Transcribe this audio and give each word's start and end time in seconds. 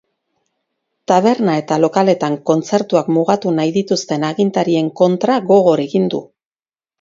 Taberna 1.11 1.57
eta 1.63 1.75
lokaletan 1.81 2.37
kontzertuak 2.51 3.11
mugatu 3.17 3.53
nahi 3.59 3.75
dituzten 3.77 4.27
agintarien 4.31 4.91
kontra 5.03 5.39
gogor 5.53 5.85
egin 5.85 6.11
du. 6.17 6.25